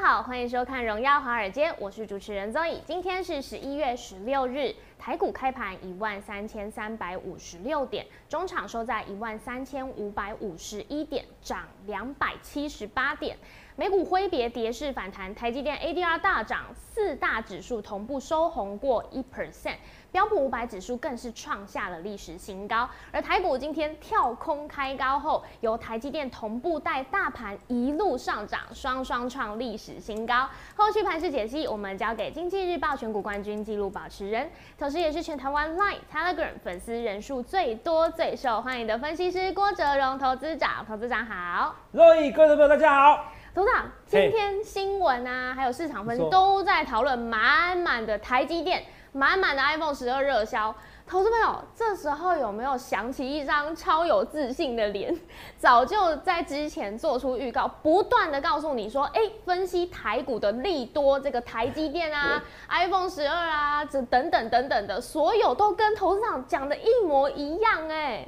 [0.00, 2.80] 好，欢迎收看《荣耀华尔街》，我是主持人曾毅。
[2.86, 13.36] 今天是十一月十六日，台股开盘一万三千三百五十六点，中场收在一万三千五百五十一点，涨两百七十八点。
[13.74, 19.76] 美股挥别跌势反弹，台积电 ADR 大涨，四大指数同步收红过一 percent。
[20.10, 30.48] 标普五百指数更是创下了历史新高，而台股今天跳空开高后，由台积电同步带大盘一路上涨，双双创历史新高。
[30.74, 40.84] 后续盘势解析，我们交给经济日报全股冠军纪录保持人，同时也是全台湾 Line、Telegram 粉丝人数最多、最受欢迎的分析师郭哲荣投资长。
[40.86, 43.24] 投资长好，各位各位朋友大家好。
[43.54, 48.82] 董事长，今天新闻啊，还有市场分析都在讨论满满的台积电。
[49.18, 50.72] 满满的 iPhone 十二热销，
[51.04, 55.12] 投资朋友，这时候有没有想起一张超有自信的脸？
[55.58, 68.24] 早就在之前做出预告，不断的告诉你说，哎，分析台股的利多，这个台积电啊，iPhone 十二啊，这等等等等的，所有都跟投资长讲的一模一样，哎，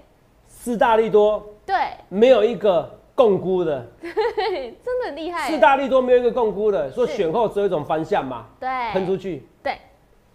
[0.48, 1.76] 四大利多，对，
[2.08, 9.46] 没有一个共估的， 真的厉害，四大利多没有一个共估的，说选后只有一种方向嘛，对，喷出去，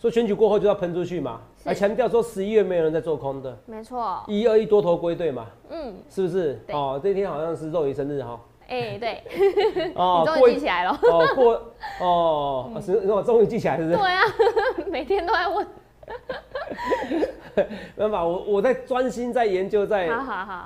[0.06, 0.12] 对。
[0.12, 6.60] 说选举过后就要喷出去嘛，还强调说十一月没有人在做空的，没错，一二一多头归队嘛，嗯，是不是？
[6.72, 9.24] 哦，这天好像是肉爷生日哈，哎，对，
[9.96, 11.62] 哦，终于记起来了，哦，过，
[12.00, 13.98] 哦，是，我终于记起来，是不是？
[13.98, 14.22] 对啊，
[14.92, 15.66] 每天都在问，
[17.96, 20.10] 没办法，我我在专心在研究在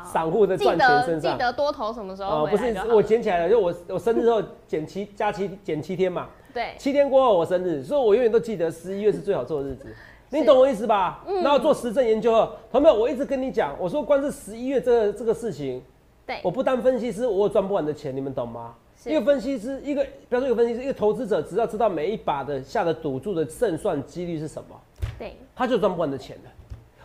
[0.03, 2.45] 散户的赚钱身上，记得多头什么时候？
[2.45, 6.27] 哦，不是，我捡起来了，就我我生日之后减七加七减七天嘛。
[6.51, 9.87] 对，七天过后我生日，所以我永远都记得十一月是最好做的日子。
[10.31, 11.23] 你懂我意思吧？
[11.27, 11.43] 嗯。
[11.43, 15.83] 然后做实证研究后，朋友我一直跟你讲，我说光是十一月这这个事情，
[16.25, 18.73] 对，我不当分析师，我赚不完的钱，你们懂吗？
[19.05, 24.75] 一个分析师，一个比方说一个分析师，一个投资者，只要知道每一把的下的赌注的胜算几率是什么，
[25.17, 26.49] 对，他就赚不完的钱的。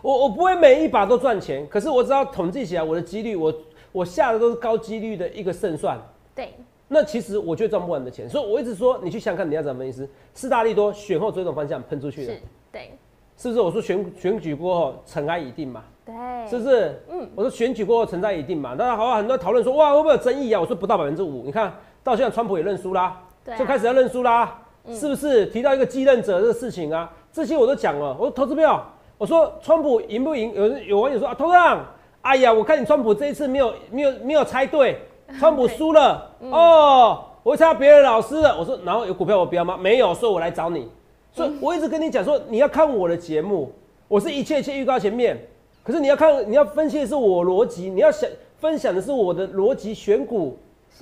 [0.02, 3.54] 我我不会每一把都赚钱，可是我只要统计起来我的几率，我
[3.92, 6.00] 我下的都是高几率的一个胜算，
[6.34, 6.52] 对。
[6.86, 10.06] 那其实我就赚不完的钱，所以我一直说你去想看你要怎么分析。
[10.34, 12.40] 四大利多选后追踪方向喷出去的，是，
[12.70, 12.90] 对，
[13.38, 13.60] 是不是？
[13.60, 16.14] 我说选选举过后尘埃已定嘛，对，
[16.48, 17.02] 是不是？
[17.10, 20.60] 嗯，我说选举过后存在一定嘛，大家好很多讨论说哇会不会有争议啊？
[20.60, 21.72] 我说不到百分之五，你看
[22.02, 23.22] 到现在川普也认输啦，
[23.58, 25.46] 就开始要认输啦，是不是？
[25.46, 28.14] 提到一个继任者这个事情啊，这些我都讲了。
[28.18, 28.84] 我说投资票，
[29.16, 30.52] 我说川普赢不赢？
[30.54, 31.82] 有有网友说啊，投让，
[32.20, 34.98] 哎呀，我看你川普这一次没有没有没有猜对。
[35.40, 38.54] 川普输了哦，我差别人老师了。
[38.58, 39.74] 我说，然后有股票我不要吗？
[39.74, 40.86] 没有，所以我来找你。
[41.32, 43.72] 所以我一直跟你讲说，你要看我的节目，
[44.06, 45.38] 我是一切一切预告前面。
[45.84, 50.56] 可是你要看，你要分析的是我逻辑，你要想分享的是我的逻辑选股。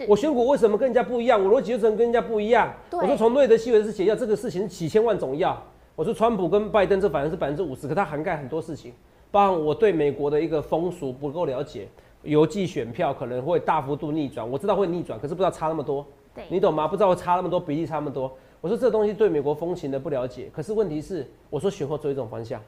[0.09, 1.41] 我选股为什么跟人家不一样？
[1.41, 2.75] 我逻辑为什么跟人家不一样？
[2.91, 5.63] 我说从瑞德西韦斯解药这个事情是几千万种药。
[5.95, 8.93] 我说川普跟拜登这反正是百分之五十，可它涵盖很多事情，
[9.31, 11.87] 包含我对美国的一个风俗不够了解。
[12.23, 16.05] 邮寄选票可能会大幅度逆转，我知道会逆转，可是不知道差那么多，
[16.49, 16.89] 你懂吗？
[16.89, 18.33] 不知道会差那么多，比例差那么多。
[18.61, 22.61] 我说这东西对美国风情的不了解，可是问题是，我说选后走一种方向，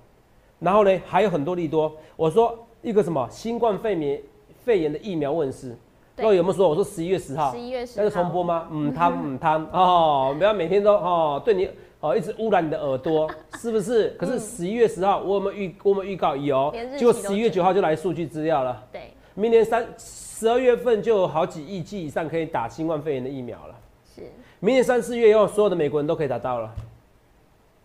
[0.59, 1.93] 然后呢还有很多利多。
[2.17, 4.23] 我说一个什么新冠肺炎
[4.65, 5.77] 肺炎的疫苗问世，
[6.17, 6.69] 各位有没有说？
[6.69, 8.69] 我说十一月十号，十一月十那个重播吗？
[8.73, 11.69] 嗯，汤嗯汤哦，不要每天都哦对你
[12.01, 14.11] 哦一直污染你的耳朵， 是不是？
[14.19, 19.11] 可是十一月十号我有没有预我们预告有，结果十一月九号就来数据资料了，对。
[19.37, 23.75] 明年三十二月份就有好几亿剂以上可以打新冠肺炎的疫苗了。
[24.15, 24.23] 是，
[24.61, 26.73] 明年三四月以后，所有的美国人都可以打到了。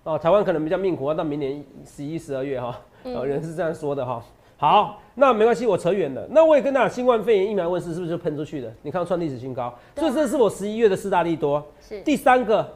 [0.04, 4.24] 哦，台湾可能比较命苦啊，到明年十一、十二月哈，有人是这样说的哈。
[4.58, 6.28] 好，那没关系，我扯远了。
[6.32, 8.74] 那我也跟大家，新冠肺炎疫苗问世是不是就喷出去的？
[8.82, 11.66] 你看创历史新高，所以这是我十一月的四大利多。
[11.80, 12.68] 是，第三个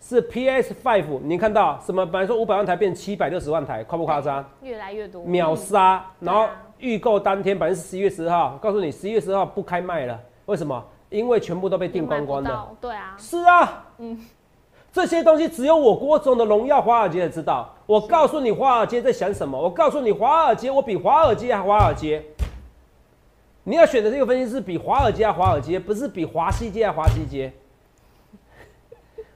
[0.00, 2.06] 是 PS Five，你看到什么？
[2.06, 4.44] 本来说五百万台变七百六十万台，夸不夸张？
[4.62, 6.46] 越来越多，秒杀，然后。
[6.78, 10.18] 预购当天，本来是十一月十号，告诉你十一月十号不开卖了。
[10.46, 10.84] 为什么？
[11.10, 12.68] 因为全部都被订光光的。
[12.80, 13.14] 对啊。
[13.16, 13.86] 是啊。
[13.98, 14.18] 嗯。
[14.92, 17.74] 这些东西只有我郭总的荣耀华尔街才知道。
[17.86, 19.58] 我告诉你，华尔街在想什么？
[19.58, 22.22] 我告诉你，华尔街我比华尔街还华尔街。
[23.64, 27.50] 你要选的这个分析师比华尔街还华尔街，不是比华西街还华西街。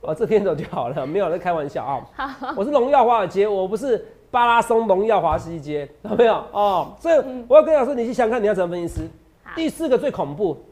[0.02, 2.54] 哦，这天走就好了，没有在开玩笑啊。
[2.56, 6.34] 我是荣耀华尔街，我不是巴拉松荣耀华西街，有没有？
[6.52, 7.14] 哦，所以
[7.48, 9.08] 我要跟你说，你去想看你要怎么分析师。
[9.54, 10.62] 第四个最恐怖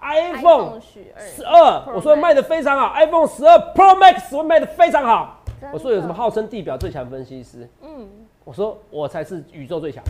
[0.00, 5.42] ，iPhone 十二，我说卖的非常好，iPhone 十二 Pro Max 我卖的非常好。
[5.72, 7.68] 我说有什么号称地表最强分析师？
[7.82, 8.08] 嗯，
[8.44, 10.02] 我说我才是宇宙最强。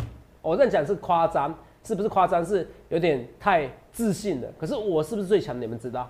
[0.42, 1.54] 我这样讲是夸张。
[1.84, 2.44] 是不是夸张？
[2.44, 4.48] 是有点太自信了。
[4.58, 5.58] 可是我是不是最强？
[5.58, 6.06] 你们知道？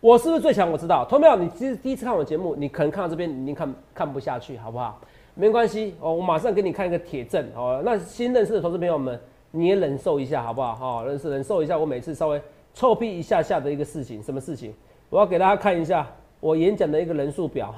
[0.00, 0.68] 我是不是最强？
[0.68, 1.04] 我知道。
[1.04, 1.36] 同没有？
[1.36, 4.98] 你其实第一次看我节目，你可能看到这边，你看看不下去，好不好？
[5.34, 7.80] 没关系哦，我马上给你看一个铁证哦。
[7.84, 9.20] 那新认识的投资朋友们，
[9.56, 10.74] 你也忍受一下，好不好？
[10.74, 12.42] 哈，忍受忍受一下，我每次稍微
[12.74, 14.74] 臭屁一下下的一个事情，什么事情？
[15.10, 16.04] 我要给大家看一下
[16.40, 17.72] 我演讲的一个人数表，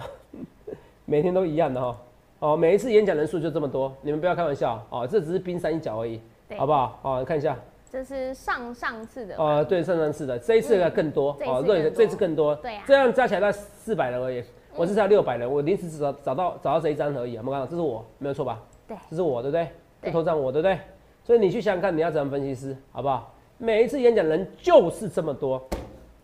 [1.05, 1.97] 每天都一样的哈。
[2.39, 6.19] 哦，每一次演讲人数就这么多，你们不要开玩笑哦，这只是冰山一角而已。
[6.57, 6.99] 好不好？
[7.03, 7.57] 哦，看一下，
[7.91, 14.43] 这是上上次的，哦，对，上上次的，这一次的更多，哦，对，这次更多，对呀，这样加起来才四百人而已，
[14.77, 17.67] 我是才六百人，我临时找找到找到这一张而已，有没有看到？
[17.67, 18.63] 这是我，没有错吧？
[18.87, 19.69] 对，这是我，对不对？
[20.03, 20.79] 这头像我，对不对？
[21.27, 23.35] 所以你去想想看，你要怎么分析师，好不好？
[23.59, 25.61] 每一次演讲人就是这么多，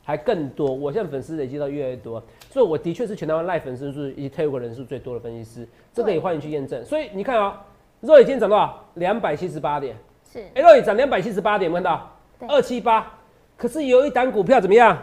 [0.05, 6.85] 还更多，我现在粉丝累积到越来越多，所以我的确是全台湾赖粉丝数以及退伍人数最多的分析师，这个也欢迎去验证。
[6.85, 7.61] 所以你看啊，
[8.01, 8.81] 肉已经涨多少？
[8.95, 9.97] 两百七十八点。
[10.33, 12.09] 是哎，肉已涨两百七十八点，看到
[12.47, 13.13] 二七八，
[13.57, 14.97] 可是有一档股票怎么样？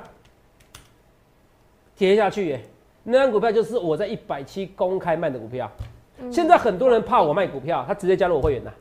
[1.97, 2.61] 跌下去耶，
[3.03, 5.69] 那档股票就是我在一百七公开卖的股票。
[6.31, 8.73] 现在很多人怕我卖股票，他直接加入我会员了。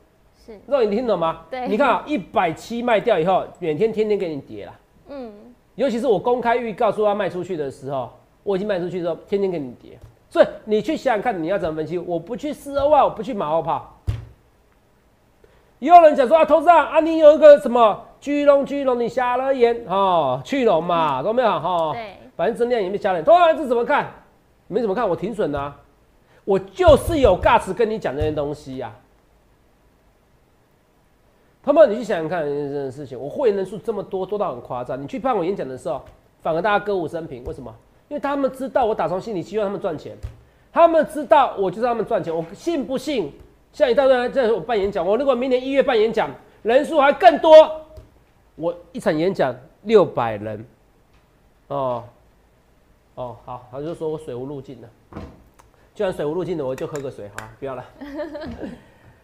[0.49, 1.41] 是，肉你听懂吗？
[1.51, 4.73] 对，你看啊，一百七卖掉以后，每天天天给你跌了。
[5.09, 5.31] 嗯，
[5.75, 8.11] 尤其是我公开预告说要卖出去的时候，
[8.43, 9.99] 我已经卖出去之后，天天给你跌。
[10.31, 11.99] 所以你去想想看，你要怎么分析？
[11.99, 13.95] 我不去四二万，我不去马后炮。
[15.81, 21.93] 也有人讲说啊，投资啊，啊，你有一个什么巨龙，巨龙，你瞎了眼哦，去龙嘛，都没有哈。
[21.93, 23.25] 对，反正增量也没瞎了眼。
[23.25, 24.11] 投资这怎么看？
[24.67, 25.77] 没怎么看，我停损啊，
[26.47, 28.91] 我就是有尬词跟你讲这些东西呀。
[31.63, 35.01] 他们，你去想想看这件事情，我会员人数这么多，多到很夸张。
[35.01, 36.01] 你去办我演讲的时候，
[36.41, 37.75] 反而大家歌舞升平，为什么？
[38.09, 40.17] 因为他们知道我打从心里希望他们赚钱，
[40.73, 43.33] 他们知道我就是他们赚钱，我信不信？
[43.71, 46.31] 下一大段在我办演讲，我如果明年一月办演讲，
[46.63, 47.53] 人数还更多，
[48.57, 50.65] 我一场演讲六百人，
[51.69, 52.03] 哦，
[53.15, 54.89] 哦，好，他就说我水无路径的，
[55.95, 57.85] 既然水无路径的，我就喝个水，好，不要了。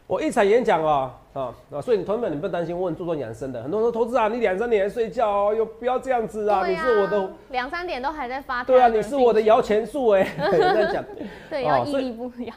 [0.06, 3.62] 我一场演讲哦，啊啊，所以你同学们，你不担心，我很注重养生的。
[3.62, 11.02] 很多人说投资啊，你两三点睡觉哦，又不要这样子啊，你是我的两三点都还在发，对啊，你是我的摇钱树哎， 有在讲，
[11.48, 12.54] 对，要屹立不摇。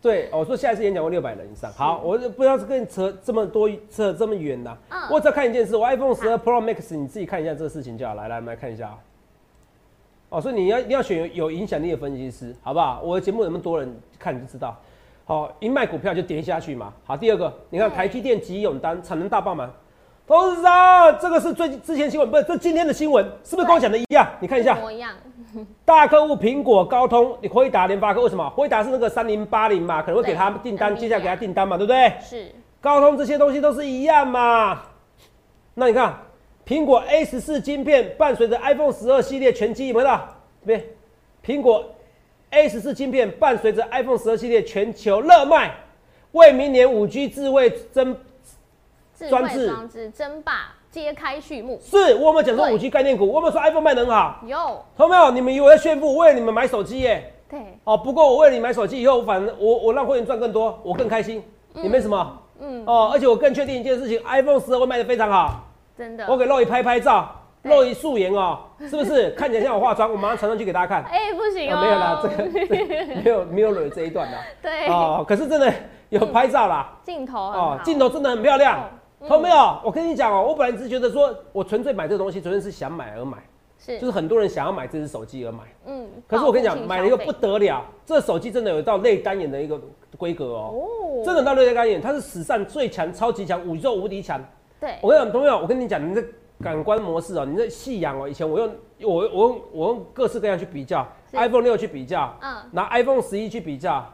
[0.00, 1.70] 对，我说下一次演讲会六百人以上。
[1.72, 4.78] 好，我就不要跟你扯这么多，扯这么远的。
[4.88, 5.00] 嗯。
[5.10, 8.14] 我只要看一件事，我 iPhone 十二 Pro Max，你自己看一下这个事情就好。
[8.14, 8.98] 来来，我们来看一下啊。
[10.28, 13.00] 哦，所以你要你要选有影响力的分析师，好不好？
[13.02, 14.80] 我的节目那么多人看，你就知道。
[15.28, 16.92] 好，一卖股票就跌下去嘛。
[17.04, 19.68] 好，第二个，你看台积电集永单产能大爆满。
[20.24, 24.24] 董事长，这个是最之前新闻，不是这今天的新闻，是不是跟我讲的一样？
[24.38, 25.12] 你看一下，一样。
[25.84, 28.48] 大客户苹果、高通，你辉达、联发科，为什么？
[28.50, 32.12] 辉达是那个三零八零嘛，可能会给他订单，接下来给他订单嘛，对不对？
[32.20, 32.52] 是。
[32.80, 34.80] 高通这些东西都是一样嘛。
[35.74, 36.16] 那你看，
[36.64, 40.06] 苹果 A 十四晶片伴随着 iPhone 十二系列全机，有没有？
[40.06, 40.84] 这边，
[41.44, 41.84] 苹果
[42.50, 45.74] A 十四晶片伴随着 iPhone 十二系列全球热卖，
[46.32, 48.16] 为明年五 G 智慧争
[49.28, 50.10] 专制。
[50.10, 55.30] 争霸揭开序幕，是我们讲说五 G 概念股，我们说 iPhone 卖的很好，有，看到没有？
[55.32, 57.32] 你们以为在炫富，为了你们买手机耶？
[57.48, 61.42] 对，哦，不过我为了你买手机以后，反正我我让会员赚更多，我更开心，
[61.74, 65.64] 你没什么，嗯，哦，而且我更确定一件事情，iPhone 十二会卖的非常好，
[65.98, 67.30] 真的，我给肉一拍拍照，
[67.66, 70.10] 肉一素颜哦，是不是看起来像我化妆？
[70.10, 75.72] 我马上传上去给大家看，哎，不行哦，没有啦，这个没有没有蕊这一段啦， 对，哦，可是真的
[76.08, 78.88] 有拍照啦，镜头哦，镜头真的很漂亮。
[79.18, 79.80] 看到没有？
[79.82, 83.38] 我跟你讲哦，我本来只是觉得说，我纯粹买这个东西，纯粹是想买而买，
[83.78, 85.60] 是，就是很多人想要买这只手机而买。
[85.86, 86.06] 嗯。
[86.28, 89.80] 可是我跟你讲，买了一个不得了，这手机真的有到类单眼的一个
[90.18, 90.74] 规格哦。
[90.74, 91.24] 哦。
[91.24, 94.38] 真的到类单眼，它是史上最强、超级强、宇宙无敌强。
[94.78, 94.96] 对。
[95.00, 96.22] 我跟你讲，朋友，我跟你讲，你这
[96.62, 98.70] 感官模式哦，你这细养哦，以前我用
[99.02, 104.04] 我我用我用各式各样去比较，iPhone 六去比较，嗯，拿 iPhone 十一去比较，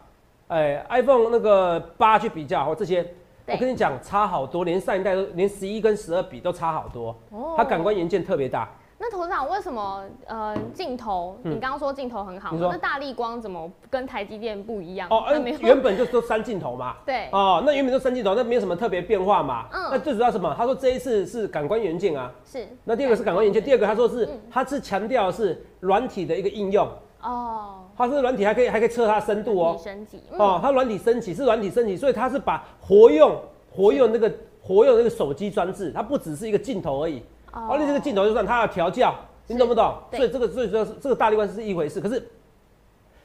[0.48, 3.14] 哎，iPhone 那个八去比较，或这些。
[3.44, 7.08] 我跟你讲，差好多，连上一代都连十一跟十二比都差好多。
[7.30, 8.70] 哦，它感官元件特别大。
[9.02, 11.36] 那头长为什么呃镜头？
[11.42, 15.08] 你刚刚说镜头很好，那大力光怎么跟台积电不一样？
[15.10, 15.24] 哦，
[15.60, 16.94] 原本就都三镜头嘛。
[17.04, 17.28] 对。
[17.32, 19.66] 哦，那原本就三镜头，那没有什么特别变化嘛。
[19.72, 19.88] 嗯。
[19.90, 20.54] 那最主要什么？
[20.56, 22.30] 他说这一次是感官元件啊。
[22.44, 22.64] 是。
[22.84, 26.88] 那第二个是感官元件，第二个他说是，他是强调是软体的一个应用。
[27.22, 27.80] 哦。
[27.96, 29.76] 它是软体，还可以还可以测它深度哦。
[29.82, 30.22] 升级。
[30.38, 33.36] 哦，它软体升级是软体升级，所以它是把活用
[33.68, 34.32] 活用那个
[34.62, 37.20] 活用那个手机装置，它不只是一个镜头而已。
[37.52, 37.76] 哦。
[37.78, 39.14] 你这个镜头就算它要调教。
[39.48, 39.98] 你懂不懂？
[40.12, 42.26] 所以这个最主要是这个大力光是一回事，可是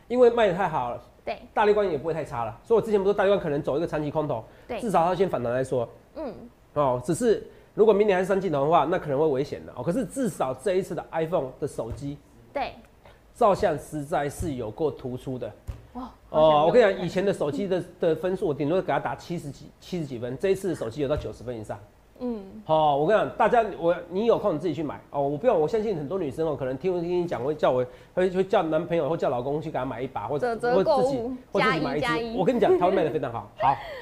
[0.07, 2.59] 因为卖的太好了，对，大力光也不会太差了。
[2.63, 6.33] 所以我之前不是大力光可能走一个长期空头，对，至少它先反弹来说，嗯，
[6.73, 9.83] 哦，只是如果明年还是三镜头的话，那可能会危险的哦。
[9.83, 12.17] 可是至少这一次的 iPhone 的手机，
[12.51, 12.73] 对，
[13.35, 15.47] 照相实在是有够突出的。
[15.93, 21.79] 哦，哦，我跟你讲，以前的手机的的分数，我顶多给他打七十几、七十几分，这一次的手机有到九十分以上。
[22.19, 31.21] 嗯，好，我跟你讲，大家，我你有空你自己去买哦，我不用，我相信很多女生哦，可能听听你讲会叫我，会会叫男朋友或叫老公去给她买一把，或者或自己
[31.51, 32.07] 或自己买一支。
[32.37, 33.51] 我跟你讲，他会卖的非常 好，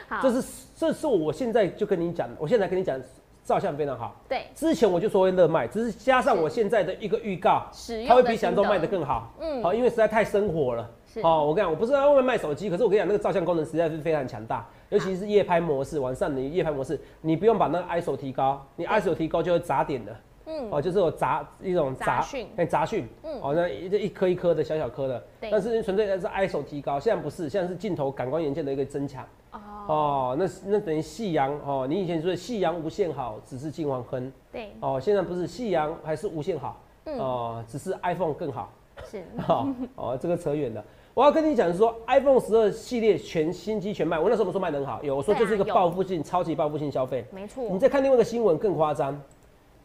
[0.07, 2.99] 好，这是这是我现在就跟你讲，我现在跟你讲，
[3.43, 4.15] 照相非常好。
[4.27, 7.63] 对，之前我就说会热卖，只是加上我现在的一个预告，
[8.07, 9.33] 它会比想象中卖的更好。
[9.39, 10.89] 嗯，好，因为实在太生活了。
[11.21, 14.67] 好，我跟你讲，我不是在外面卖手机，可是我跟你讲，那个照相功能实在是非常强大。
[14.89, 20.15] 尤其是夜拍模式，晚上你夜拍模式，你不用把那个 ISO 提高，你 ISO 提高就会砸点的，
[20.45, 38.71] 嗯，哦，就是有杂一种杂讯，哎，杂讯，嗯，哦，那一一颗一颗的小小颗的，但是纯粹是 ISO 提高，现在不是，现在是镜头感光元件的一个增强，哦，哦，那那等于夕阳，哦，你以前说夕阳无限好，只是近黄昏，对，哦，现在不是夕阳还是无限好，哦，只是 iPhone 更好，
[39.03, 40.83] 是， 哦，哦，这个扯远了。
[41.15, 44.19] 我要跟你讲是说，iPhone 十二系列全新机全卖。
[44.19, 47.25] 我那时候不是说卖的很好，有我说就是一个报复性、超级报复性消费。
[47.31, 47.63] 没错。
[47.71, 49.17] 你再看另外一个新闻更夸张，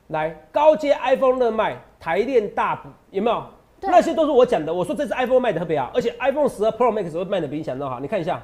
[0.08, 3.44] 来高阶 iPhone 热卖，台链大补，有没有？
[3.82, 4.74] 那些都是我讲的。
[4.74, 8.00] 我说这次 iPhone 卖的特别好，而且 iPhone 十二 Pro Max 会卖的比你想的好。
[8.00, 8.42] 你看一下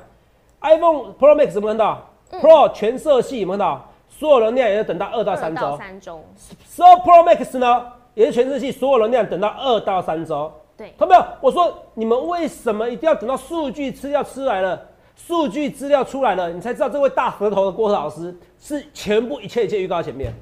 [0.61, 3.85] ，iPhone Pro Max 有没有看到？Pro 全色系有没有看到？
[4.09, 5.76] 所有容量也要等到二到三周。
[5.76, 6.25] 三周。
[6.71, 10.52] 十二 Pro Max 呢，也是全色系，所有容量等到二到三周。
[10.76, 11.25] 对，看到没有？
[11.40, 14.80] 我说你们为什么一定要等到数据资料出来了，
[15.14, 20.33] 数据资料出来了，你才知道这位大舌头的郭老师是全部一切一切预告前面。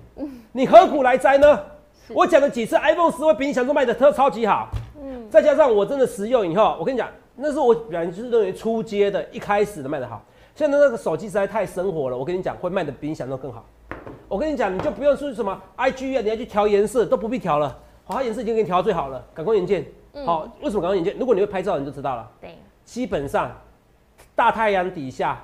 [0.52, 1.60] 你何苦来摘呢？
[2.08, 4.68] 我讲了几次，iPhone 十会比你想中卖的特超级好。
[5.00, 10.20] 嗯，再加上我真的实用以后，我跟你讲，那是我本来就是认为初阶的一开始的卖的好。
[10.54, 13.64] 现在那个手机实在太生活了，我跟你讲，会卖的比你想中更好。
[14.28, 17.68] 我跟你讲，你就不用说什么 IG 啊，你要去调颜色都不必调了，
[18.04, 19.86] 好，它颜色已经给你调到最好了，感光元件。
[20.24, 21.16] 好，为什么感光元件？
[21.18, 22.30] 如果你会拍照，你就知道了。
[22.40, 23.50] 对，基本上
[24.34, 25.40] 大太阳底下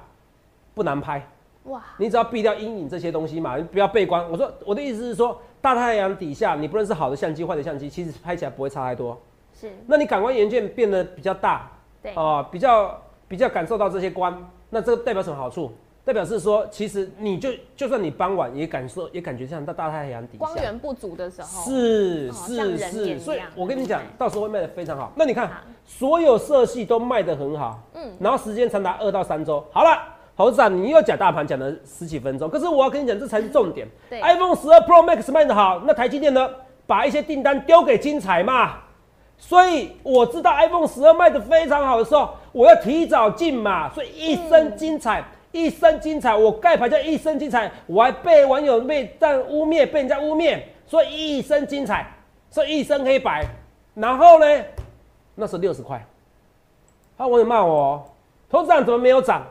[0.75, 1.27] 不难拍。
[1.65, 4.31] 哇，你只要避掉阴影这些东西嘛，不要背光。
[4.31, 9.21] 我说我的意思是说，大太阳底下，你不论是好的相机、坏的相机，其实拍起来不会差太多。
[9.53, 11.71] 是，那你感光元件变得比较大，
[12.03, 15.73] 对，哦，比较比较感受到这些光，那这个代表什么好处？
[16.03, 25.13] 代表是说，其实你就就算你傍晚也感受也感觉像到大太阳底下光源不足的时候，是是是，所以我跟你讲，到时候会卖的非常好。
[25.15, 25.51] 那你看，
[25.85, 29.63] 所有色系都卖的很好，嗯，然后时间长达二到三周。
[29.71, 30.03] 好了，
[30.35, 33.87] 猴子啊，你又讲大盘讲了十几分钟，可是我要跟你讲，这才是重点。
[34.11, 36.49] iPhone 十二 Pro Max 卖的好，那台积电呢，
[36.87, 38.79] 把一些订单丢给精彩嘛。
[39.37, 45.23] 所以我知道 iPhone 十二卖的非常好的时候，我要提早进嘛，所以一身精彩。
[45.53, 52.07] 一身精彩，我盖牌叫一身精彩，我还被网友被这样污蔑，被人家污蔑，说一身精彩，
[52.53, 53.45] 说一身黑白，
[53.95, 54.47] 然后呢，
[55.35, 56.07] 那是六十块，
[57.19, 58.05] 他网友骂我，
[58.49, 59.45] 投资长怎么没有涨？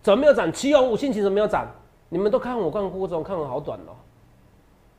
[0.00, 0.52] 怎么没有涨？
[0.52, 1.68] 七幺五心情怎么没有涨？
[2.08, 3.92] 你们都看我看过程看我好短哦，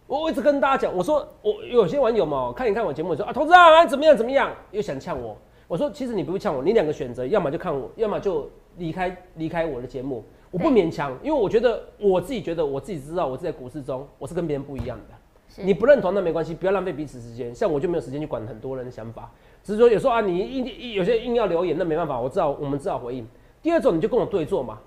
[0.07, 5.37] 我一直跟大家讲，我说我有些网友嘛，看一看我节目说啊，投资长啊怎么样怎么样，又想呛我，
[5.69, 8.49] 我说其实你不会呛我，你两个选择，要么就看我，要么就。
[8.77, 15.15] 离开离开我的节目，我不勉强，因为我觉得我自己觉得我自己知道，我在股市中我是跟别人不一样的。
[15.63, 17.53] 你不认同那没关系，不要浪费彼此时间。
[17.53, 19.29] 像我就没有时间去管很多人的想法，
[19.61, 23.27] 只是说有时候啊，你硬有些硬要留言，那没办法，我知道我们只好回应。
[23.61, 24.79] 第二种，你就跟我对坐嘛。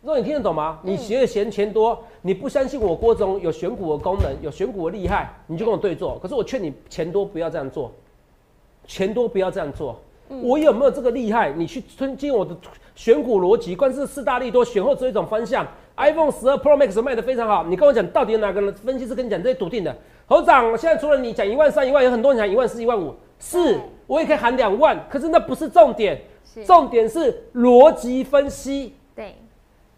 [0.00, 0.78] 如果你听得懂吗？
[0.82, 6.18] 你嫌嫌钱多，你不相信我郭总有选股的功能，有选股的厉害，你就跟我对坐。
[6.20, 7.92] 可是我劝你钱多不要这样做，
[8.86, 10.00] 钱多不要这样做。
[10.42, 11.50] 我有没有这个厉害？
[11.50, 12.56] 你去遵经我的
[12.94, 15.66] 选股逻辑，关是四大利多选后这一种方向。
[15.96, 19.96] iPhone 十二 Pro Max 卖的非常好，你跟我讲到底有哪个人分析师跟你讲这些笃定的？
[20.26, 26.20] 侯长，现在除了你讲一万三、一万，有很多人讲一万四、一万五，是我也可以喊两万，可是那不是重点，
[26.64, 28.94] 重点是逻辑分析。
[29.16, 29.34] 对，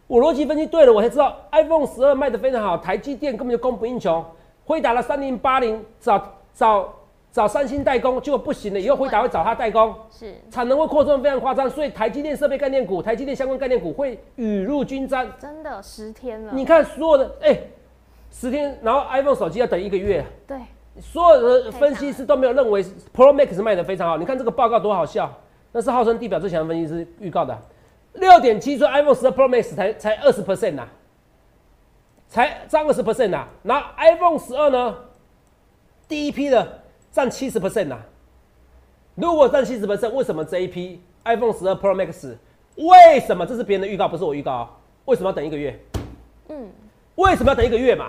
[0.06, 4.24] 我逻辑分析对了，我才知道 iPhone 十二卖的非常好，台积电根本就供不应求。
[4.64, 6.94] 辉达的三零八零找找
[7.32, 10.34] 找三星代工，结果不行了，以后回答会找他代工，是。
[10.50, 15.30] 产能会扩充非常夸张，所以台积电设备概念股、台积电相关概念股会雨露均沾。
[15.38, 17.56] 真的十天了，你看所有的哎，
[18.32, 20.58] 十天，然后 iPhone 手机要等一个月，对，
[21.00, 22.82] 所有的分析师都没有认为
[23.14, 24.16] Pro Max 卖的非常好。
[24.16, 25.32] 你看这个报告多好笑，
[25.70, 27.56] 那是号称地表最强的分析师预告的，
[28.14, 30.88] 六点七寸 iPhone 十二 Pro Max 才才二十 percent 呐，
[32.26, 34.96] 才三二十 percent 呐，那 iPhone 十二呢，
[36.08, 36.79] 第一批的。
[37.12, 37.98] 占七十 percent 呐，
[39.14, 42.34] 如果占七十 percent，为什么这一批 iPhone 十二 Pro Max
[42.76, 44.70] 为什么这是别人的预告，不是我预告啊？
[45.06, 45.78] 为什么要等一个月？
[46.48, 46.70] 嗯，
[47.16, 48.06] 为什么要等一个月嘛？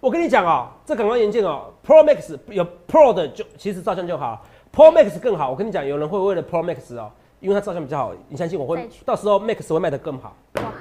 [0.00, 5.50] 我跟你讲哦，这感光元件哦，Pro Max 有 Pro 的就其实照相就好，Pro Max 更好。
[5.50, 10.36] 我跟你讲，有人会为了 Pro Max 哦，因为它照相比较好，你相信我会，到时候 Max 会卖得更好。
[10.54, 10.72] 哇，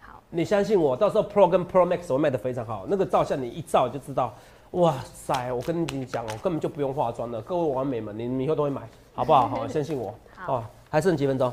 [0.00, 4.32] 好，你相信我，到时候 Pro 跟 Pro Max 会卖得非常好，那个照相你一照就知道。
[4.74, 5.52] 哇塞！
[5.52, 8.82] 我跟你讲哦，根本就不用化妆的，各位完美们，你们以后都会买，
[9.14, 9.46] 好不好？
[9.46, 10.12] 好，相信我。
[10.34, 11.52] 好，还剩几分钟？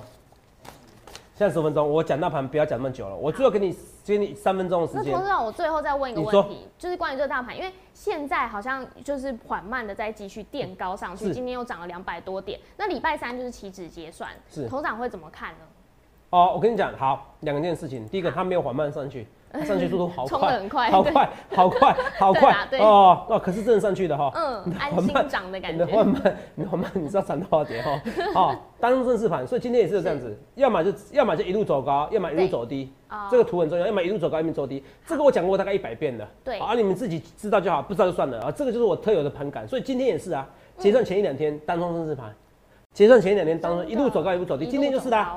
[1.36, 5.12] 现在十分钟，我讲大盘不要讲那么久了，我最后给你给你三分钟的时间。
[5.14, 15.66] 那投资长，我最后再问一个问题，就是关于这个大盘，因为现在好像就是缓慢的在继续垫高上去，今天又涨了两百多点，那礼拜三就是期指结算，是头长会怎么看呢？
[16.32, 19.28] 哦，我跟你讲，好，两件事情，第一个它没有缓慢上去。
[19.66, 23.40] 上去速度好快，很快，好快，好快，好快哦哦！
[23.40, 25.86] 可是真的上去的哈，嗯，安心涨的感觉。
[25.86, 28.02] 缓慢，你缓慢，你知道涨多少点哈？
[28.34, 32.92] 哦，当中正式盘，所以今天也是这样子，要么就要么就一路走高，要么一路走低。
[33.30, 34.82] 这个图很重要，要么一路走高，一路走低。
[35.06, 36.26] 这个我讲过大概一百遍了。
[36.44, 38.52] 对，啊，你们自己知道就好，不知道就算了啊。
[38.52, 40.48] 这个就是我特有的盘感，所以今天也是啊。
[40.78, 42.34] 结算前一两天当中正式盘，
[42.94, 45.28] 结算前一两天当中一路走高，一路走低，今天就是的。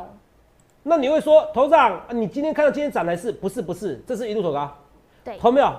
[0.87, 3.63] 那你会说，头长，你今天看到今天涨还是不是？
[3.63, 4.71] 不是，这是一路走高。
[5.25, 5.73] 对，投没有？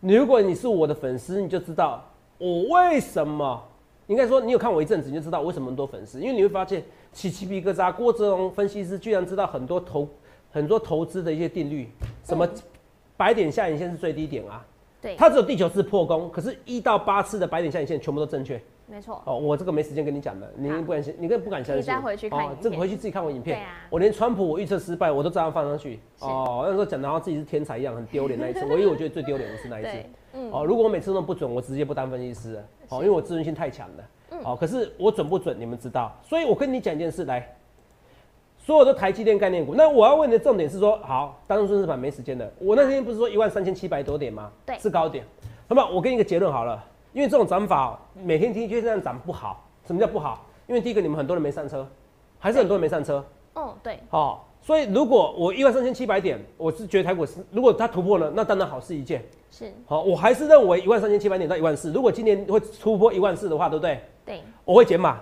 [0.00, 2.04] 你如果你是我的粉丝，你就知道
[2.36, 3.60] 我为什么。
[4.08, 6.20] 应该说，你有看我一阵子，你就知道为什么那么多粉丝。
[6.20, 7.90] 因为你会发现，起鸡皮疙瘩。
[7.90, 10.06] 郭哲荣分析师居然知道很多投
[10.50, 11.88] 很多投资的一些定律，
[12.22, 12.46] 什么
[13.16, 14.62] 白点下影线是最低点啊？
[15.00, 18.60] 对，他只有第九次破功，可是一到八次的白点下影线全部都正确。
[18.86, 21.82] 没错哦，我这个没时间跟你讲的，你不敢信，你更不敢相信。
[21.82, 23.56] 你再回去看这个回去自己看我影片。
[23.56, 25.98] 对啊，我连川普我预测失败，我都照样放上去。
[26.20, 28.64] 哦，那时候讲的好像自己是天才一样，很丢脸那一次。
[28.72, 29.90] 唯一我觉得最丢脸的是那一次。
[30.34, 30.50] 嗯。
[30.52, 32.64] 哦，如果我每次都不准，我直接不当分析师了。
[32.90, 34.04] 哦，因为我自尊心太强了。
[34.32, 34.40] 嗯。
[34.44, 36.12] 哦，可是我准不准，你们知道。
[36.22, 37.56] 所以我跟你讲一件事，来，
[38.58, 42.50] 所有的台积电概念股，那我要问的重点是说，好，当中顺势盘没时间了。
[42.58, 44.50] 我那天不是说一万三千七百多点吗？
[44.66, 45.24] 对，是高点。
[45.68, 46.84] 那么我给你一个结论好了。
[47.12, 49.68] 因为这种涨法每天听就这样涨不好。
[49.86, 50.46] 什么叫不好？
[50.68, 51.86] 因为第一个你们很多人没上车，
[52.38, 53.22] 还是很多人没上车。
[53.54, 53.98] 哦，对。
[54.08, 59.24] 好，所以如果我一万三千七百点，我是觉得台股是，如果它突破了，那当然好事一件。
[59.50, 59.72] 是。
[59.86, 64.00] 好，我还是认为一万三千七百点到一万四，如果今年会突破一万四的话，对不对？
[64.24, 64.40] 对。
[64.64, 65.18] 我会减码。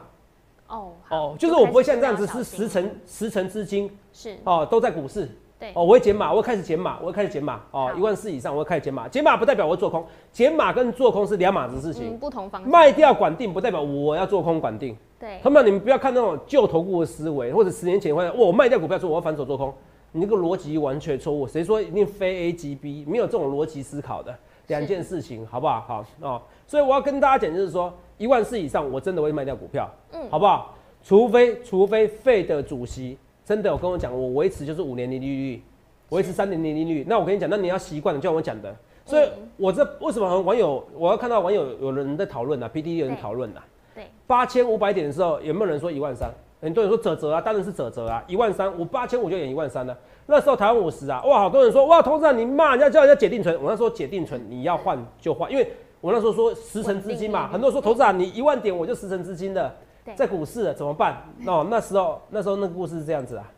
[0.68, 0.92] 哦。
[1.08, 5.26] 哦，就是我不会像这样子是十成十成资金是哦都在股市。
[5.74, 7.60] 哦，我会减码，我会开始减码，我会开始减码。
[7.70, 9.06] 哦，一万四以上，我会开始减码。
[9.08, 12.18] 减码不代表我做空，减码跟做空是两码子事情。
[12.18, 12.66] 不同方。
[12.68, 14.96] 卖掉管定不代表我要做空管定。
[15.18, 15.38] 对。
[15.42, 19.72] 他们你们不要看那种旧投顾的思维，或者十年前或者我卖掉股票说我要反手做空，
[20.12, 21.46] 你那个逻辑完全错误。
[21.46, 23.04] 谁说一定非 A 即 B？
[23.06, 24.34] 没有这种逻辑思考的
[24.68, 25.80] 两件事情，好不好？
[25.86, 26.42] 好哦。
[26.66, 29.90] 所以我要跟大家讲，就是说一万四以上，我真的会卖掉股票。
[30.12, 30.20] 嗯。
[30.30, 30.74] 好不好？
[31.02, 33.16] 除非除非费的主席
[33.50, 35.62] 真的我跟我讲，我维持就是五年零利率。
[36.10, 38.72] 维持三年零利率，那我跟你讲，那你要习惯了，就像我讲的，
[39.04, 43.60] 所以我这为什么网友我要看到网友有人在讨论啊 p D 有人讨论呢，
[43.92, 46.32] 对，八千五百点的时候有没有人说一万三？
[46.60, 49.98] 很多人说折折啊，当然是折折啊，一万三，我八千五就演一万三了。
[50.26, 59.74] 那时候台湾五十啊，哇，好多人说哇，董事长你骂人家叫人家解定存，我那时候解定存你要换就换，因为我那时候说十成资金嘛，很多人说投资长你一万点我就十成资金的，
[60.16, 61.22] 在股市怎么办？
[61.46, 63.50] 哦，那时候那时候那个故事是这样子啊，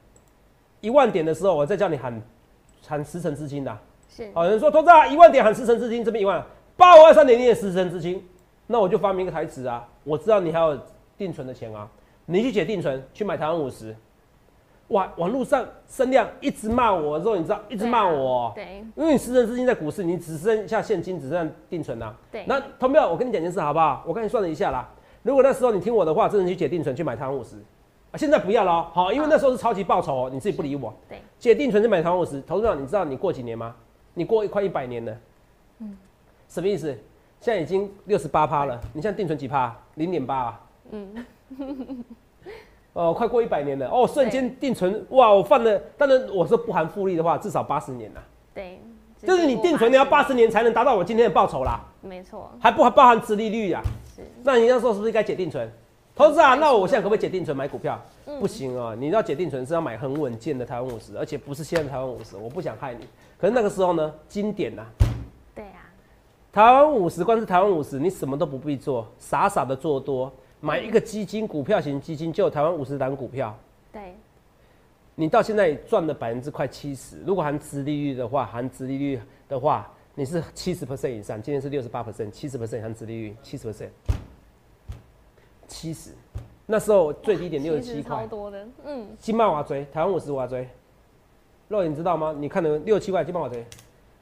[0.80, 2.22] 一万点的时候我再叫你喊。
[2.84, 3.78] 喊十成资金的，
[4.08, 4.28] 是。
[4.34, 6.44] 有人说投资啊一万点喊十成资金，这边一万
[6.76, 8.20] 八五二三点你也十成资金，
[8.66, 10.76] 那我就发明一个台词啊，我知道你还有
[11.16, 11.88] 定存的钱啊，
[12.26, 13.94] 你去解定存去买台湾五十，
[14.88, 24.02] 哇，网络上声量一直骂我之后，你知道一直骂我，对，因为你十成资金在股市，你只剩下现金，只剩下定存呐，对，那同票我跟你讲件事好不好？
[24.04, 24.88] 我跟你算了一下啦，
[25.22, 27.56] 如果那时候你听我的话，真的去解定存去买台湾五十。
[28.10, 30.92] 啊，现在不要了，好，因为那时候是超级报酬，哦你自己不理我。
[31.08, 33.74] 对，解定存去买唐五十，投资长，你知道你过几年吗？
[34.14, 35.16] 你过快一百年了。
[35.78, 35.96] 嗯，
[36.48, 36.88] 什么意思？
[37.40, 39.74] 现在已经六十八趴了，你现在定存几趴？
[39.94, 40.60] 零点八啊。
[40.90, 41.24] 嗯。
[42.92, 48.22] 哦，快过一百年了，哦，瞬间定存，哇，我放了，当然我说不含复利的话，至少八十年了。
[48.52, 48.78] 对，
[49.22, 51.80] 就是你定存你要八十年才能达到我今天的报酬啦。
[52.02, 53.82] 没错，还不还包含殖利率啊？
[54.14, 54.22] 是。
[54.42, 55.70] 那你那时候是不是该解定存？
[56.14, 57.98] 投资啊，那我现在可不可以解定存买股票？
[58.38, 62.36] 不行啊，你要解定存是要买很稳健的台湾五十，而且不是现在台湾五十。
[62.36, 63.06] 我不想害你，
[63.38, 64.84] 可是那个时候呢，经典呐。
[65.54, 65.88] 对啊。
[66.52, 73.56] 台湾五十，光是台湾五十，你什么都不必做，傻傻的做多，买一个基金，股票型基金就有台湾五十档股票。
[73.90, 74.14] 对。
[75.14, 81.40] 你到现在赚了百分之快七十，如果含殖利率的话，含殖利率的话，你是七十 percent 以上。
[81.40, 83.88] 今天是六十八 percent，七十 percent 含殖利率，七十 percent。
[85.66, 86.10] 七十，
[86.66, 89.08] 那时候最低点六十七块，超多的，嗯。
[89.18, 90.68] 金茂瓦追，台湾五十瓦追，
[91.68, 92.34] 肉你知道吗？
[92.38, 93.64] 你看的六七块金茂瓦追，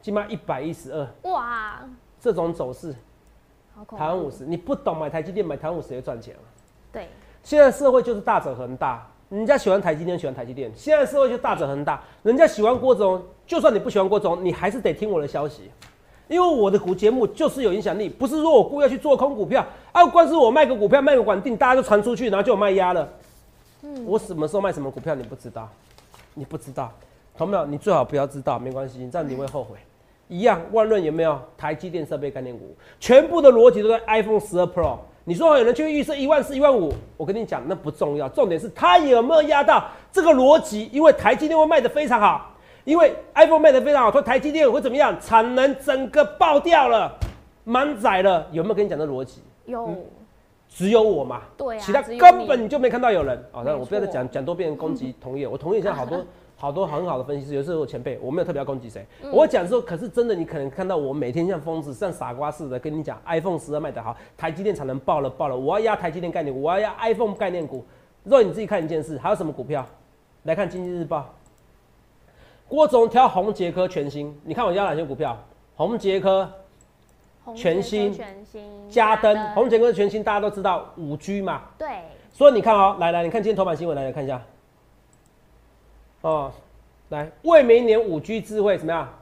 [0.01, 1.83] 金茂一百一十二，哇，
[2.21, 2.95] 这种走势，
[3.89, 6.41] 台湾五十，你不懂买台积电买台湾五十也赚钱了。
[6.93, 7.09] 对，
[7.43, 15.69] 现在社会就是大者恒大，人家喜欢台积电喜欢台积电，现在社会就大者恒大，人家喜欢郭总，就算你不喜欢郭总，你还是得听我的消息。
[16.29, 23.09] 因为我的股节目就是有影响力，不是说我故意要去做空股票啊，光是我卖个股票卖个管定，大家就传出去，然后就有卖压了。
[23.83, 25.69] 嗯，我什么时候卖什么股票你不知道，
[26.33, 26.93] 你不知道，
[27.37, 27.67] 同没有？
[27.67, 29.77] 你最好不要知道，没关系，这样你会后悔。
[30.29, 32.73] 一样，万润有没有台积电设备概念股？
[33.01, 34.97] 全部的逻辑都在 iPhone 十二 Pro。
[35.25, 42.47] 你说有人去预测一万四、一万五，我跟你讲那不重要，重点是它有没有压到这个逻辑，因为台积电会卖的非常好。
[42.85, 45.17] 因为 iPhone 卖得非常好，说台积电会怎么样？
[45.21, 47.13] 产能整个爆掉了，
[47.65, 49.43] 满载了，有没有跟你讲的逻辑？
[49.67, 49.95] 有，
[50.69, 51.43] 只有我嘛？
[51.57, 53.37] 对啊，其他根本就没看到有人。
[53.53, 56.25] 啊，那我不要再讲讲多遍攻击同业，我同业现在好多
[56.57, 67.85] 好多很好的分析师，有时候前辈，我没有特别要攻击谁，我讲说，可是真的，你可能看到我每天像疯子、像傻瓜似的跟你讲，iPhone 十二卖得好，台积电产能爆了爆了，我要压台积电概念股，我要压 iPhone 概念股。
[68.25, 69.87] 若你自己看一件事，还有什么股票？
[70.43, 71.35] 来看经济日报。
[72.71, 75.37] 郭总挑红杰科全新，你看我压哪些股票？
[75.75, 76.49] 红杰科
[77.57, 78.17] 全新，
[78.89, 81.63] 加登，红杰科全新，大家都知道五 G 嘛。
[81.77, 81.89] 对。
[82.33, 84.41] 所以你看哦，来来，你看今天头版新闻，来来看一下。
[86.21, 86.53] 哦，
[87.09, 89.19] 来，未明年五 G 智慧怎么样？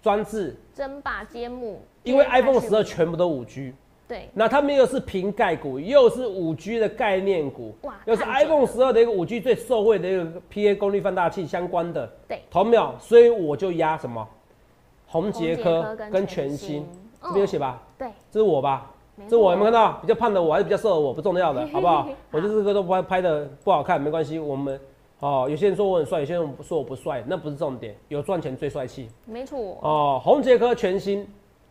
[0.00, 0.56] 专制。
[0.72, 1.82] 争霸揭幕。
[2.04, 3.74] 因为 iPhone 十二全部都五 G。
[4.06, 14.26] 对，那他们又是瓶盖股，又是五 G 的概念股，哇，又是 iPhone 十二的一个五 G 最受惠的一个 PA 功率放大器相关的，对，同秒，所以我就压什么，
[15.06, 16.86] 红杰科跟全新，
[17.22, 17.82] 这边有写吧？
[17.96, 18.90] 对，这是我吧？
[19.28, 19.92] 这我有没有看到？
[20.02, 22.06] 比较胖的我还是比较瘦的我，不重要的，好不好？
[22.30, 24.78] 我就这个都拍拍的不好看，没关系，我们
[25.20, 29.78] 哦，有些人说我很帅，有些人说我不帅，那不是重点，有赚钱最帅气，没错。
[29.80, 31.26] 哦，红杰科全新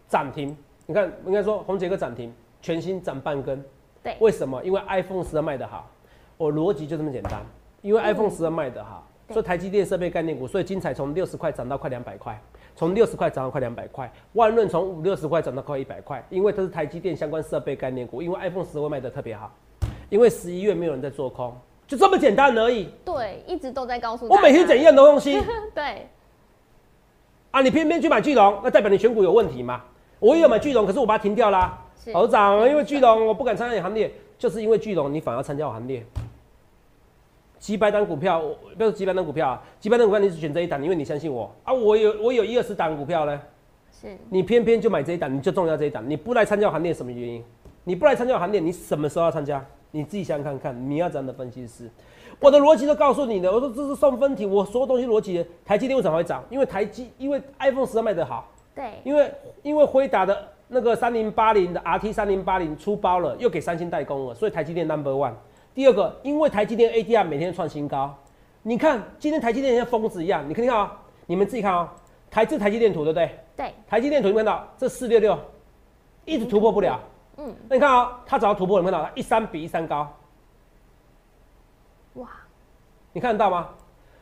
[0.08, 0.58] 涨停。
[0.86, 3.64] 你看，应该说红杰哥涨停，全新涨半根。
[4.04, 4.62] 对，为什么？
[4.64, 5.90] 因为 iPhone 十二卖得好，
[6.36, 7.42] 我逻辑就这么简单。
[7.82, 12.38] 因为 iPhone 十二卖得好，所以台积电设备概念股，所以精彩从六十块涨到快两百块，
[12.76, 19.50] 从六十块涨到快两百块，万润从五六十块涨到快一百块，因为它是台积电相关设备概念股，因为 iPhone 十二卖得特别好，
[20.10, 22.90] 因为十一月没有人在做空，就这么简单而已。
[23.06, 25.42] 对，一直都在告诉我每天整一样的东西。
[25.74, 26.08] 对。
[27.52, 29.82] 啊，你偏偏去买巨龙，那代表你选股有问题吗？
[30.24, 31.78] 我也有买巨龙，可是我把它停掉啦。
[32.14, 36.02] 好涨，因为巨龙我不敢参加你行列，就是因为巨龙你反而参加我行列。
[37.60, 38.42] 几百单股票，
[38.78, 41.74] 不是几百单股票啊，几百单股票你只选这一档，因为你相信我啊。
[41.74, 43.38] 我有我有一二十档股票呢，
[43.92, 47.44] 是你偏偏就买这一档，你就中要这一档，你不来参加我行列什么原因？
[47.84, 49.66] 你不来参加我行列，你什么时候要参加？
[49.92, 51.90] 你自己想想看看，你要怎样的分析师？
[52.40, 56.42] 我的逻辑都告诉你的，我说这是送分题，我所有东西逻辑，台积电为什么会涨？
[56.50, 58.50] 因为台积，因为 iPhone 十二卖得好。
[58.76, 59.32] 对，因为
[59.62, 65.34] 因为辉达的那个三零八零的 RT 三零八零出包了，又给三星代工了，所以台积电 Number One。
[65.76, 68.16] 第二个，因为台积电 ADR 每天创新高，
[68.62, 71.94] 你看今天台积电像疯子一样，你看看啊，你们自己看啊，
[72.30, 73.40] 台这台积电图对不对？
[73.56, 75.38] 对，台积电图你看到这四六六
[76.26, 77.00] 一直突破不了，
[77.38, 80.12] 嗯，那你看啊，它只要突破，你看到它一三比一三高，
[82.16, 82.28] 哇，
[83.12, 83.70] 你看得到吗？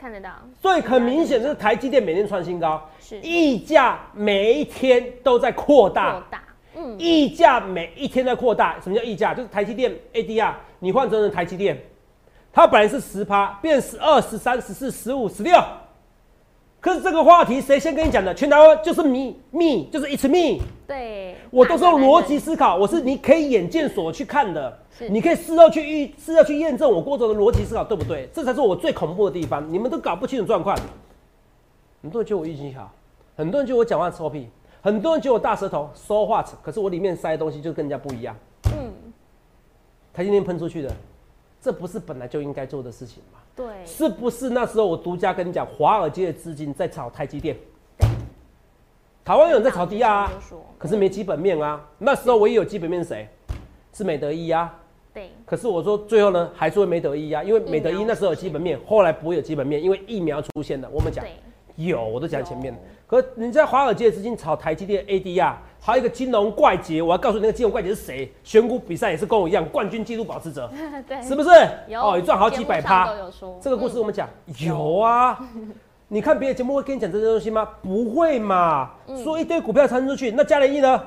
[0.01, 6.43] 看得到，所以很明显，是台积电每天创新高，是溢价每一天都在扩大，扩大，
[6.75, 8.79] 嗯，溢价每一天在扩大。
[8.81, 9.35] 什么叫溢价？
[9.35, 11.79] 就是台积电 ADR，你换成台积电，
[12.51, 15.53] 它本来是十趴，变十二、十三、十四、十五、十六。
[16.81, 18.33] 可是这个话题谁先跟你讲的？
[18.33, 20.59] 全台湾就是 me me，就是 it's me。
[20.87, 28.27] 对，我都是用逻辑思考，我是你可以眼见所去看的，你可以事后去预，事后去验证我过程的逻辑思考对不对？
[28.33, 30.75] 这才是我最恐怖的地方，你们都搞不清楚状况。
[32.01, 32.91] 很多人觉得我运气好，
[33.37, 34.49] 很多人觉得我讲话臭屁，
[34.81, 38.35] 很多人觉得我大舌头说话，可是我里面塞的东西就跟人家不一样。
[38.75, 38.91] 嗯，
[40.11, 40.91] 他今天喷出去的，
[41.61, 43.39] 这不是本来就应该做的事情吗？
[43.55, 47.55] 对，是不是那时候我独家跟你讲，华尔街的资金在炒台积电？
[49.23, 50.31] 台湾有人在炒低压啊，
[50.79, 51.87] 可是没基本面啊。
[51.99, 53.29] 那时候唯一有基本面谁？
[53.93, 54.75] 是美德一啊。
[55.13, 55.29] 对。
[55.45, 60.89] 可是我说最后呢，还是会美德一啊，因为美德一那时候有基本面，后来不会有基本面，因为疫苗出现了。
[60.91, 61.23] 我们讲
[61.85, 62.73] 有，我都讲前面。
[63.07, 68.31] 可你在华尔街资金炒台积电 ADR，还有一个金融怪杰，我要告诉你那个金融怪杰是谁？
[68.43, 70.69] 选股比赛也是跟我一样，冠军纪录保持者，
[71.07, 71.49] 对，是不是？
[71.95, 73.13] 哦，你赚好几百趴。
[73.59, 75.37] 这个故事我们讲有啊。
[76.07, 77.67] 你看别的节目会跟你讲这些东西吗？
[77.81, 78.91] 不会嘛。
[79.23, 81.01] 说一堆股票参出去，那嘉联益呢？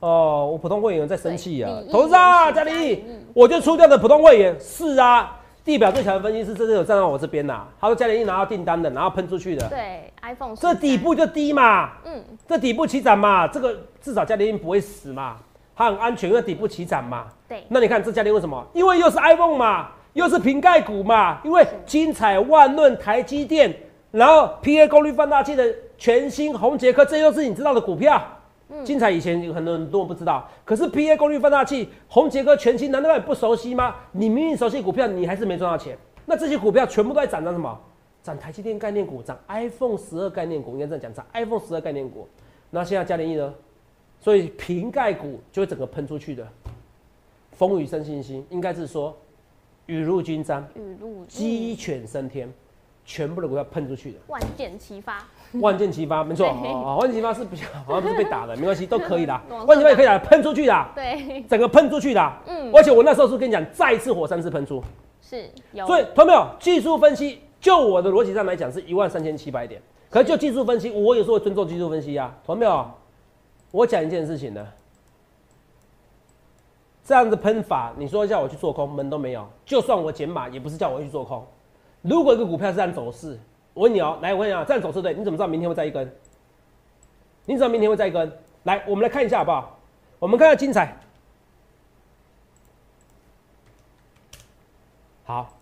[0.00, 5.37] 哦，我普通会员在生气啊，投资啊，嘉联益，我就出掉的普通会员是啊。
[5.68, 9.68] 地表最强的分析师真的有站到我这边呐，他说嘉联一拿到订单的，然后喷出去的。
[9.68, 10.56] 对，iPhone。
[10.56, 15.36] 这底部就低嘛，嗯，这底部起涨嘛，这个至少嘉联一不会死嘛，
[15.76, 17.26] 它很安全，因为底部起涨嘛。
[17.46, 17.64] 对。
[17.68, 18.66] 那你看这嘉联为什么？
[18.72, 23.76] 因为又是 iPhone 嘛，又是瓶盖股嘛，因为精彩万润、台积电，
[24.10, 28.18] 然后 PA 功率放大器的全新红杰克，这又是你知道的股票。
[28.84, 33.96] 精彩以前有很多人都不知道，可是 P A 功率放大器、红杰哥全新，难道你不熟悉吗？
[34.12, 35.96] 你明明熟悉股票，你还是没赚到钱。
[36.26, 37.80] 那这些股票全部都在涨，涨什么？
[38.22, 42.28] 涨台积电概念股，涨 iPhone 十二概念股，应该这样讲，涨 iPhone 十二概念股。
[42.70, 43.54] 那现在嘉联益呢？
[44.20, 46.46] 所以瓶盖股就会整个喷出去的。
[47.52, 49.16] 风雨生信心，应该是说
[49.86, 52.52] 雨露均沾，雨露鸡犬升天，
[53.06, 54.18] 全部的股票喷出去的。
[54.26, 55.26] 万箭齐发。
[55.60, 56.96] 万箭齐发， 没错啊！
[56.96, 59.32] 万箭齐发是比较 好像不是被打的，没关系，都可以的。
[59.66, 60.86] 万箭齐发也可以打，喷出去的。
[60.94, 62.32] 对，整个喷出去的。
[62.46, 64.82] 嗯，而且我那时候是跟你讲，再一次火山式喷出。
[65.22, 65.50] 是。
[65.86, 69.80] 所以，同没有技术分析，就我的逻辑上来讲是一万三千七百点。
[70.10, 72.86] 可是就技术分析，我有时候尊重技术分析啊，同没有？
[73.70, 74.66] 我讲一件事情呢，
[77.04, 79.46] 这样子喷法，你说叫我去做空，门都没有。
[79.64, 81.44] 就算我减码，也不是叫我去做空。
[82.02, 83.38] 如果一个股票是按走势。
[83.78, 85.14] 我问你哦，来，我问你啊，这样走是对？
[85.14, 86.04] 你怎么知道明天会再一根？
[87.44, 88.36] 你怎么知道明天会再一根？
[88.64, 89.78] 来，我们来看一下好不好？
[90.18, 90.96] 我们看下精彩。
[95.22, 95.56] 好，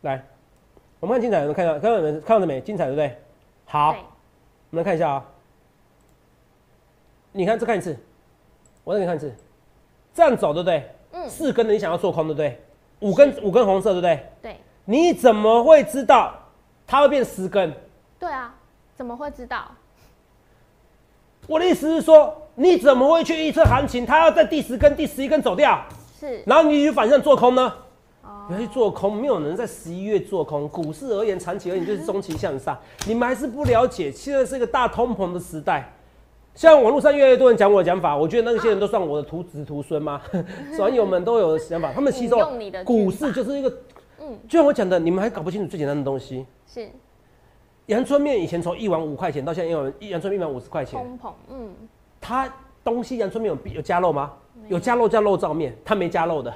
[0.00, 0.24] 来，
[0.98, 1.78] 我们看精彩，能看到？
[1.78, 2.20] 看到没？
[2.20, 2.60] 看到没？
[2.62, 3.16] 精彩对不对？
[3.66, 5.24] 好，我们来看一下啊。
[7.30, 7.96] 你看，再看一次，
[8.82, 9.32] 我再给你看一次。
[10.12, 10.90] 这样走对不对？
[11.12, 11.30] 嗯。
[11.30, 12.60] 四根的你想要做空对不对？
[12.98, 14.26] 五根五根红色对不对？
[14.42, 14.56] 对。
[14.90, 16.34] 你怎么会知道
[16.84, 17.72] 它会变十根？
[18.18, 18.52] 对啊，
[18.96, 19.68] 怎么会知道？
[21.46, 24.04] 我的意思是说，你怎么会去预测行情？
[24.04, 25.80] 它要在第十根、第十一根走掉，
[26.18, 27.72] 是，然后你去反向做空呢？
[28.24, 30.68] 哦，要去做空，没有人在十一月做空。
[30.68, 32.76] 股市而言，长期而言就是中期向上。
[33.06, 35.88] 你们还是不了解，现在是一个大通膨的时代。
[36.52, 40.20] 像网络上越来越多人讲我的讲法，我觉得那些人都算我的徒子徒孙吗？
[40.80, 42.36] 网友们都有想法，他们吸收
[42.84, 43.72] 股市就是一个。
[44.48, 46.46] 就像我讲的，你们还搞不清楚最简单的东西。
[46.66, 46.88] 是，
[47.86, 51.00] 阳春面以前从一碗五块钱到现在一碗阳春面一碗五十块钱。
[51.00, 51.74] 通膨，嗯。
[52.20, 52.52] 它
[52.84, 54.32] 东西阳春面有有加肉吗？
[54.68, 56.52] 有加肉叫肉燥面，它没加肉的。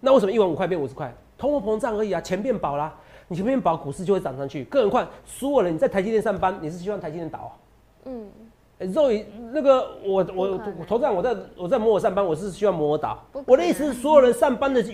[0.00, 1.14] 那为什么一碗五块变五十块？
[1.36, 2.94] 通货膨胀而已啊，钱变薄啦。
[3.28, 4.64] 你钱变薄，股市就会涨上去。
[4.64, 7.56] 更何况所有人你在台积电上班，你是希望台积电倒？
[8.04, 8.28] 嗯。
[8.78, 9.04] 肉
[9.52, 13.22] 那个我我我投资我在我在摩尔上班，我是希望摩尔倒。
[13.46, 14.84] 我的意思是，所有人上班的。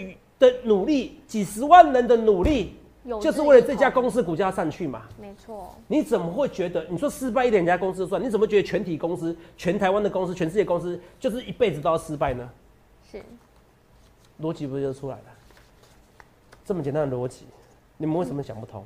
[0.41, 2.75] 的努力，几十万人的努力，
[3.21, 5.03] 就是为了这家公司股价上去嘛？
[5.21, 5.73] 没错。
[5.87, 6.85] 你怎么会觉得？
[6.89, 8.21] 你说失败一点，人家公司算？
[8.21, 12.49] 你怎么觉得全体公司、全台湾的公司、全世界公司，就是一辈子都要失败呢？
[13.13, 13.23] 是。
[14.43, 15.23] 逻辑不就出来了？
[16.65, 17.45] 这么简单的逻辑，
[17.99, 18.83] 你们为什么想不通？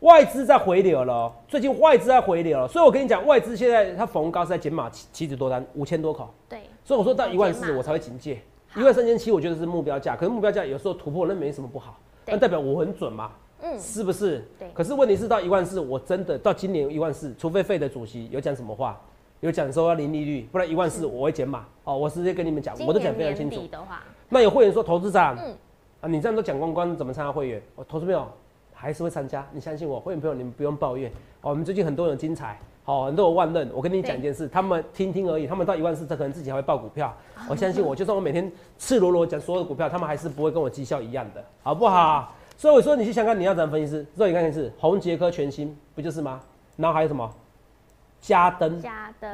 [0.00, 6.32] 外资在回流了，最近外资在回流了，所以我跟你讲，外资现在它逢高是在减码七七十多单，五千多口。
[6.48, 6.60] 对。
[6.84, 8.40] 所以我说到一万四，我才会警戒。
[8.76, 13.30] 一万三千七，我觉得是目标价，可是目标价有时候突破那没什么不好，那代表我很准嘛，
[13.62, 14.44] 嗯，是不是？
[14.58, 14.68] 对。
[14.74, 19.00] 可是问题是到一万四，我真的到今年一万四，除非费的主席有讲什么话，
[19.40, 21.64] 有讲说要零利率，不然一万四我会减码。
[21.84, 23.62] 哦，我直接跟你们讲，我都讲非常清楚。
[24.28, 25.56] 那有会员说投资长，嗯，
[26.02, 27.62] 啊，你这样都讲光光，怎么参加会员？
[27.74, 28.30] 我投资朋友
[28.74, 31.10] 还是会参加，你相信我，会员朋友你们不用抱怨。
[31.40, 32.58] 哦，我们最近很多人精彩。
[32.88, 37.14] 哦，很多有万任，我跟你讲一件事，他们听听而已，他们到一万四，他可能自己还会报股票。
[37.46, 42.34] 我相信我，就算我每天赤裸裸讲所有的股票，他们还是不会跟我绩效一样的，好不好？
[42.56, 44.06] 所以我说你去香港，你要怎么分析师？
[44.16, 46.40] 所以你看一次红杰科全新，不就是吗？
[46.76, 47.30] 然后还有什么？
[48.22, 48.82] 嘉登、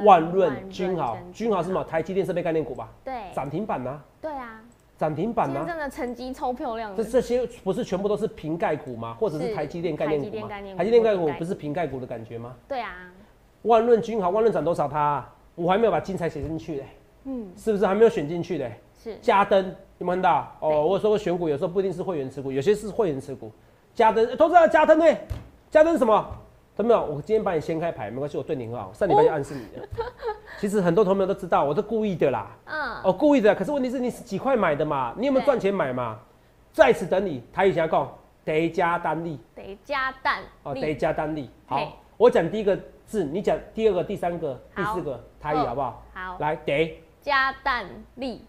[0.03, 1.81] 万润、君豪、君豪是什么？
[1.85, 2.89] 台积电设备概念股吧？
[3.05, 4.01] 对，涨停板呢？
[4.21, 4.61] 对啊，
[4.97, 5.63] 涨停板呢？
[5.65, 6.93] 真的成绩超漂亮。
[6.93, 9.15] 这这些不是全部都是瓶盖股吗？
[9.17, 10.49] 或者是台积电概念股吗？
[10.77, 12.53] 台积电概念股不是瓶盖股的感觉吗？
[12.67, 12.91] 对啊。
[13.65, 14.87] 万润君豪，万润涨多少？
[14.87, 15.25] 它
[15.55, 16.85] 我还没有把金彩写进去嘞，
[17.25, 18.79] 嗯，是不是还没有选进去嘞？
[19.03, 19.63] 是嘉登，
[19.99, 20.57] 有没有看到？
[20.59, 23.51] 哦，我说过选股有时候不一定是会员持股，有些是会员持股。
[23.93, 25.05] 嘉登，都知道嘉登呢？
[25.69, 26.25] 嘉登什么？
[26.75, 27.05] 同没有？
[27.05, 29.87] 我今天把你掀开牌，没关系，我对你很好，上礼拜就暗示你了。
[30.59, 32.51] 其实很多同学都知道，我是故意的啦。
[32.65, 33.01] 嗯。
[33.05, 33.55] 哦，故意的。
[33.55, 35.13] 可是问题是你是几块买的嘛？
[35.17, 36.19] 你有没有赚钱买嘛？
[36.73, 37.41] 在此等你。
[37.53, 38.11] 台语想要讲，
[38.43, 39.39] 得加单利。
[39.55, 40.43] 得加单。
[40.63, 41.49] 哦，得加单利。
[41.65, 46.03] 好，我讲第一个字，你讲第二个、第三个、第四个台语好不好？
[46.13, 46.37] 好。
[46.39, 48.45] 来，得加蛋力。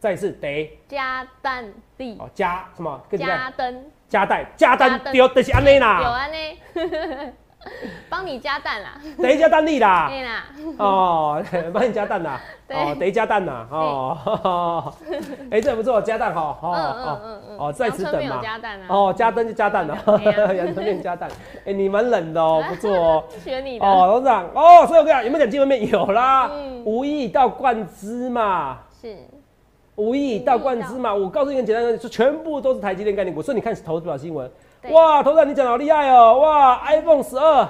[0.00, 2.16] 再次得加蛋力。
[2.18, 3.00] 哦，加什么？
[3.10, 3.84] 加灯。
[4.08, 6.02] 加蛋，加蛋丢，就是安尼啦。
[6.02, 7.32] 有安尼。
[8.08, 10.44] 帮你加蛋啦，等一加蛋力啦，对啦，
[10.78, 14.92] 哦， 帮你加蛋啦，哦，等一加蛋啦，哦，
[15.50, 18.40] 哎， 这不错，加蛋哈，哦哦哦，在此等嘛，
[18.88, 19.96] 哦，加蛋就加蛋了，
[20.54, 21.30] 阳春面加蛋，
[21.64, 25.88] 哎，你蛮冷的哦，不错哦，学你的，哦，董事长，哦，所以我跟你讲，有没有讲基本面？
[25.88, 26.50] 有啦，
[26.84, 29.16] 无意到冠之嘛，是，
[29.96, 34.50] 无意到冠之嘛，我告诉你很简单的，就全部都是台积电概念股，所以你看投资表新闻。
[34.90, 36.40] 哇，头长你讲的好厉害哦！
[36.40, 37.68] 哇，iPhone 十二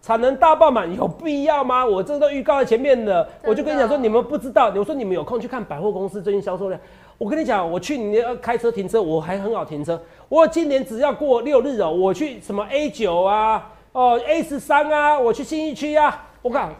[0.00, 1.84] 产能大爆满，有必要吗？
[1.84, 6.80] 我这都预告在前面的，我就跟你讲说，你们不知道，我说你们有空去看百货公司最近销售量。
[7.18, 10.00] 我跟你讲，我去年开车停车，我还很好停车。
[10.28, 16.72] 我今年只要过六日哦，我去什么 A 九啊，哦 A 十三啊，我去新义区啊，我讲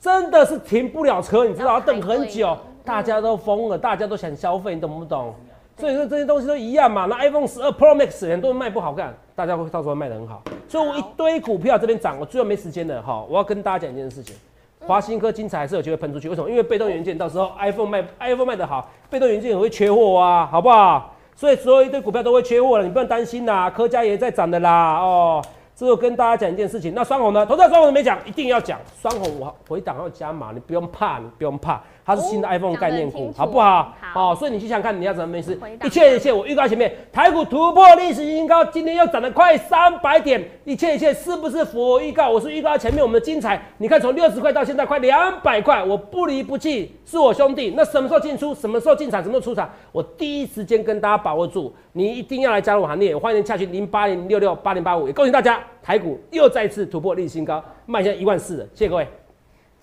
[0.00, 5.34] 真的是停不了车，你知道要等很久，大家都疯了，大家都想消费，你懂不懂？
[5.78, 7.06] 所以说这些东西都一样嘛。
[7.06, 10.42] 那 iPhone 十二 Pro Max 很多人卖不好看，大家会到时候卖的很好。
[10.68, 13.24] 所以我一堆股票这边涨，我最后没时间了哈。
[13.28, 14.34] 我要跟大家讲一件事情，
[14.80, 16.28] 华新科精彩还是有机会喷出去。
[16.28, 16.48] 为什么？
[16.48, 21.14] 因为被动元件到时候 iPhone 卖 iPhone 卖的好，被动元件也会缺货啊，好不好？
[21.34, 23.68] 所以所有一堆股票都会缺货了，你不用担心啦。
[23.68, 25.42] 科家也在涨的啦，哦。
[25.74, 27.44] 最后跟大家讲一件事情，那双红呢？
[27.44, 28.80] 投资双红没讲，一定要讲。
[28.98, 31.82] 双红我回档要加码，你不用怕，你不用怕。
[32.06, 33.92] 它是新的 iPhone 概念股，好不好？
[34.00, 35.58] 好，所以你去想看你要怎么没事。
[35.82, 40.40] 一切一切，我预告前面，台股突破历史新高，今天又涨了快三百点。
[40.64, 42.30] 一切一切是不是符合预告？
[42.30, 43.60] 我是预告前面我们的精彩。
[43.78, 47.74] 你看从六十块到现在快两百块，我不离不弃，是我兄弟。
[47.76, 48.54] 那什么时候进出？
[48.54, 49.20] 什么时候进场？
[49.20, 49.68] 什么时候出场？
[49.90, 51.74] 我第一时间跟大家把握住。
[51.92, 55.08] 你一定要来加入我行列，欢迎下去零八零六六八零八五。
[55.08, 58.64] 也恭喜大家，台股又再次突破历史新高，迈向一万四了。
[58.74, 59.08] 谢谢各位。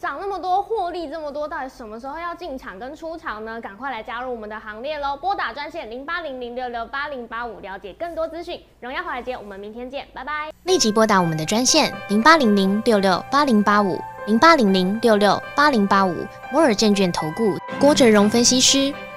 [0.04, 3.62] 涨那么多，获利这么多，到底什么时候要进场跟出场呢？
[3.62, 5.16] 赶快来加入我们的行列喽！
[5.16, 8.62] 拨打专线零八零零六六八零八五，了解更多资讯。
[8.82, 10.52] 荣耀华尔街，我们明天见，拜拜！
[10.64, 16.14] 立即拨打我们的专线零八零零六六八零八五零八零零六六八零八五
[16.52, 18.94] 摩尔证券投顾郭哲荣分析师。